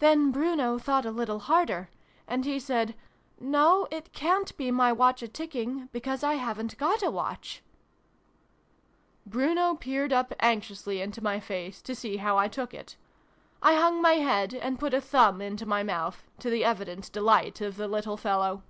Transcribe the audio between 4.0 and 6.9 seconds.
cant be my Watch a tick ing; because I haven't